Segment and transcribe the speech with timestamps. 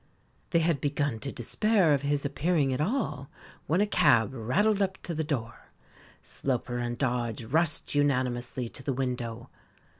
[0.49, 3.29] They had begun to despair of his appearing at all,
[3.67, 5.69] when a cab rattled up to the door.
[6.23, 9.51] Sloper and Dodge rushed unanimously to the window.